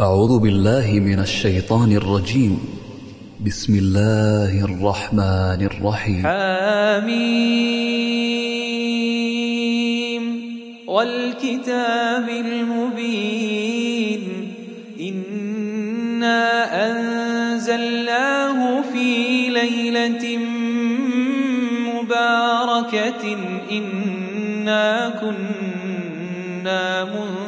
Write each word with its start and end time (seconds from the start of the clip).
أعوذ 0.00 0.38
بالله 0.38 1.00
من 1.00 1.18
الشيطان 1.18 1.92
الرجيم. 1.92 2.58
بسم 3.46 3.78
الله 3.78 4.64
الرحمن 4.64 5.66
الرحيم. 5.66 6.22
حميم 6.26 7.24
والكتاب 10.86 12.28
المبين. 12.28 14.20
إنا 15.00 16.40
أنزلناه 16.86 18.82
في 18.92 19.48
ليلة 19.50 20.38
مباركة. 21.94 23.36
إنا 23.72 25.08
كنا 25.20 27.04
منذرين 27.04 27.47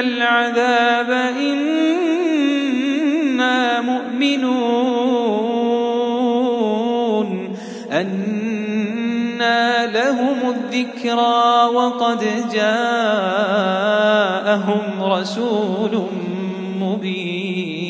العذاب 0.00 1.10
إنا 1.38 2.60
مؤمنون. 3.80 4.94
أنا 7.92 9.86
لهم 9.86 10.36
الذكرى 10.50 11.64
وقد 11.74 12.24
جاءهم 12.54 13.22
رسول 15.02 16.02
مبين. 16.80 17.84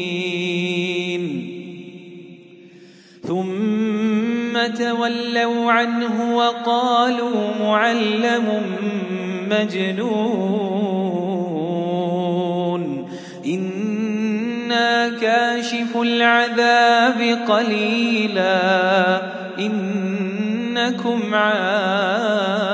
ثم 3.23 4.67
تولوا 4.79 5.73
عنه 5.73 6.37
وقالوا 6.37 7.39
معلم 7.61 8.63
مجنون. 9.51 11.24
كاشف 15.21 15.97
العذاب 15.97 17.39
قليلا 17.49 19.23
إنكم 19.59 21.35
عائدون 21.35 22.65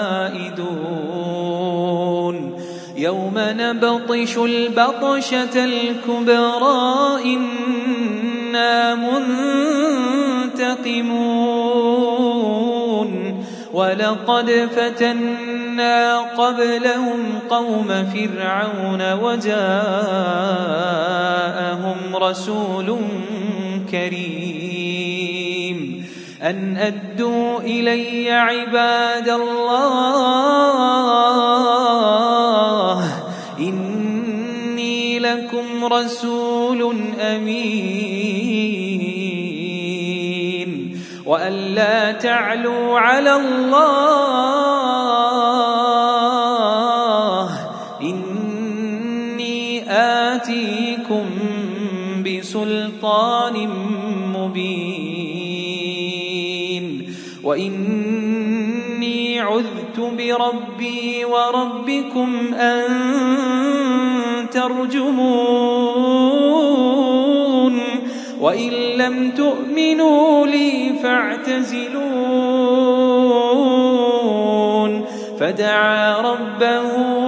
يوم 2.97 3.35
نبطش 3.37 4.39
البطشة 4.39 5.65
الكبرى 5.65 7.23
إنا 7.25 8.95
منتقمون 8.95 10.71
ولقد 13.73 14.69
فتنا 14.77 15.50
قبلهم 16.17 17.39
قوم 17.51 17.89
فرعون 18.15 19.13
وجاءهم 19.13 19.57
رسول 22.17 22.97
كريم. 23.91 25.31
أن 26.43 26.77
أدوا 26.77 27.61
إلي 27.61 28.31
عباد 28.31 29.29
الله. 29.29 29.81
إني 33.59 35.19
لكم 35.19 35.85
رسول 35.85 36.97
أمين. 37.21 38.21
وأن 41.27 41.53
لا 41.53 42.13
تعلوا 42.13 42.99
على 42.99 43.37
الله 43.37 44.80
بسلطان 52.61 53.69
مبين. 54.37 55.65
وإني 57.45 59.41
عذت 59.41 60.01
بربي 60.01 61.25
وربكم 61.25 62.55
أن 62.55 62.87
ترجمون. 64.53 65.01
وإن 68.41 68.71
لم 68.73 69.31
تؤمنوا 69.31 70.47
لي 70.47 70.93
فاعتزلون. 71.03 72.01
فدعا 75.41 76.21
ربه 76.21 77.20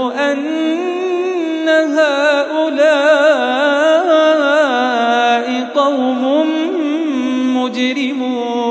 مجرمون. 7.82 8.62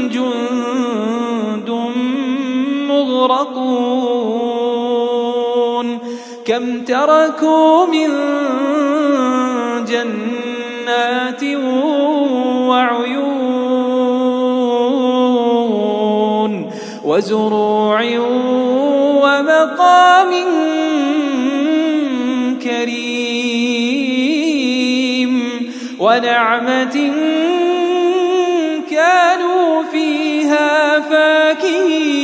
جند 0.10 1.70
مغرقون. 2.90 3.86
كم 6.46 6.84
تركوا 6.84 7.86
من 7.86 8.12
جنات 10.96 11.44
وعيون 12.70 13.26
وزروع 17.04 18.00
ومقام 19.24 20.32
كريم 22.64 23.26
ونعمة 26.00 27.12
كانوا 28.92 29.84
فيها 29.92 31.00
فاكهين. 31.00 32.16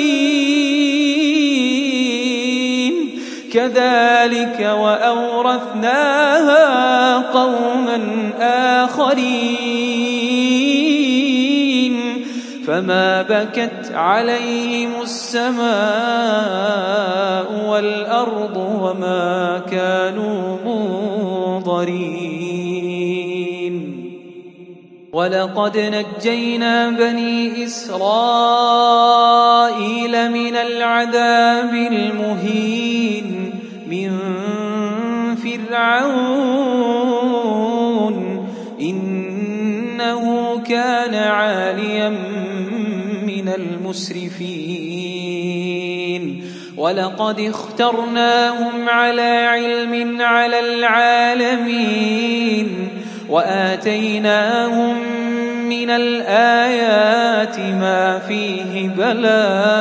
كذلك 3.53 4.59
وأورثناها 4.81 6.11
قوما 7.17 7.90
آخرين 8.91 10.31
فما 12.67 13.21
بكت 13.21 13.91
عليهم 13.93 15.01
السماء 15.01 15.61
والأرض 17.69 18.57
وما 18.57 19.61
كانوا 19.71 20.57
منظرين 20.65 22.11
ولقد 25.13 25.77
نجينا 25.77 26.89
بني 26.89 27.65
إسرائيل 27.65 28.01
من 30.31 30.55
العذاب 30.55 31.73
المهين 31.73 33.53
من 33.87 34.19
فرعون 35.35 37.30
عاليا 41.71 42.09
من 43.23 43.47
المسرفين. 43.49 44.81
ولقد 46.77 47.39
اخترناهم 47.39 48.89
على 48.89 49.47
علم 49.51 50.21
على 50.21 50.59
العالمين. 50.59 51.87
وآتيناهم 53.29 54.95
من 55.69 55.89
الآيات 55.89 57.59
ما 57.59 58.19
فيه 58.19 58.89
بلاء. 58.89 59.80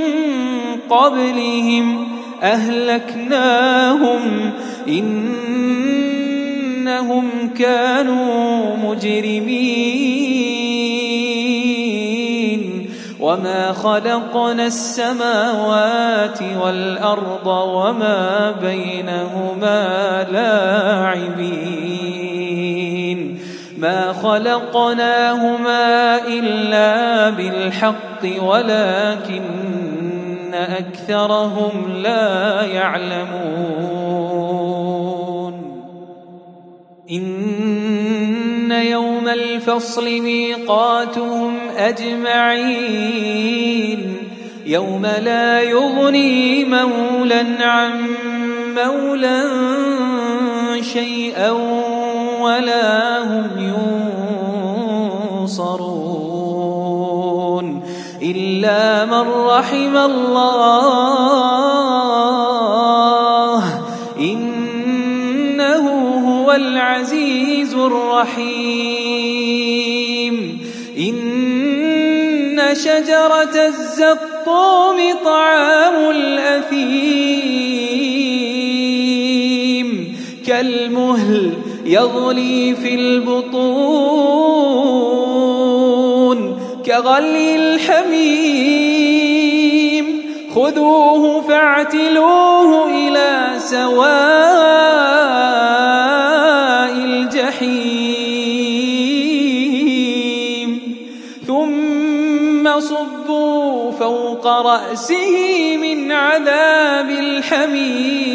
قبلهم 0.91 2.07
أهلكناهم 2.43 4.51
إنهم 4.87 5.69
كانوا 7.57 8.75
مجرمين 8.75 10.11
وما 13.19 13.73
خلقنا 13.73 14.65
السماوات 14.65 16.39
والأرض 16.63 17.47
وما 17.47 18.51
بينهما 18.61 20.25
لاعبين 20.31 22.01
ما 23.77 24.13
خلقناهما 24.13 26.17
إلا 26.27 27.29
بالحق 27.29 28.43
ولكن 28.43 29.80
أكثرهم 30.61 31.93
لا 32.03 32.61
يعلمون. 32.61 33.81
إن 37.11 38.71
يوم 38.71 39.27
الفصل 39.27 40.21
ميقاتهم 40.21 41.57
أجمعين. 41.77 43.21
يوم 44.65 45.05
لا 45.05 45.61
يغني 45.61 46.65
مولا 46.65 47.45
عن 47.59 47.91
مولا 48.75 49.43
شيئا 50.81 51.49
ولا 52.41 53.00
رحم 59.61 59.97
الله. 59.97 61.21
إنه 64.19 65.85
هو 66.29 66.51
العزيز 66.51 67.73
الرحيم. 67.73 68.75
إن 70.97 72.61
شجرة 72.73 73.67
الزقوم 73.67 74.97
طعام 75.25 76.09
الأثيم. 76.09 76.81
كالمهل 80.47 81.51
يغلي 81.85 82.75
في 82.75 82.95
البطون. 82.95 83.61
كغلي 86.85 87.55
الحميم 87.55 88.80
خذوه 90.55 91.41
فاعتلوه 91.41 92.89
إلى 92.89 93.53
سواء 93.57 94.11
الجحيم. 96.95 98.11
ثم 101.47 102.79
صبوا 102.79 103.91
فوق 103.91 104.47
رأسه 104.47 105.77
من 105.77 106.11
عذاب 106.11 107.09
الحميم. 107.09 108.31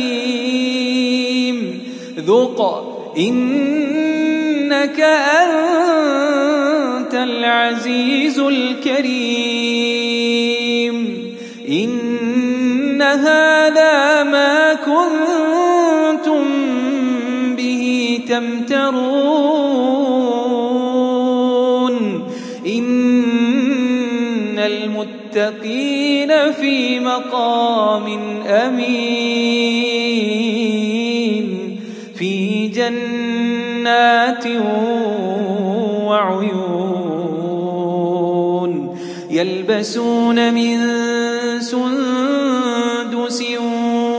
ذق 2.19 2.61
إنك 3.19 5.01
أنت 5.01 7.14
العزيز 7.14 8.38
الكريم. 8.38 10.06
هذا 13.16 14.23
ما 14.23 14.75
كنتم 14.75 16.44
به 17.56 18.20
تمترون. 18.28 18.96
إن 22.66 24.58
المتقين 24.58 26.52
في 26.52 27.00
مقام 27.00 28.06
أمين. 28.46 29.06
في 32.18 32.66
جنات 32.68 34.46
وعيون. 36.06 36.56
يلبسون 39.30 40.54
من 40.54 40.78
سندس 41.61 42.56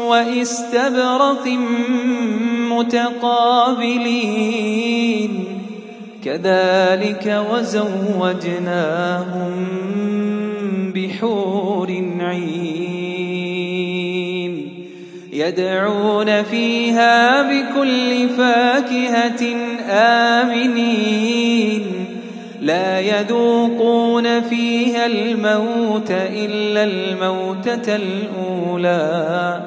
واستبرق 0.09 1.47
متقابلين. 2.71 5.45
كذلك 6.25 7.45
وزوجناهم 7.51 9.51
بحور 10.95 11.89
عين. 12.19 12.97
يدعون 15.33 16.43
فيها 16.43 17.41
بكل 17.41 18.29
فاكهة 18.29 19.55
آمنين. 19.89 21.81
لا 22.61 22.99
يذوقون 22.99 24.41
فيها 24.41 25.05
الموت 25.05 26.11
إلا 26.11 26.83
الموتة 26.83 27.95
الأولى. 27.95 29.66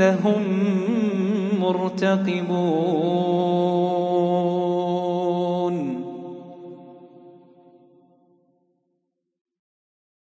إنهم 0.00 0.42
مرتقبون. 1.60 2.50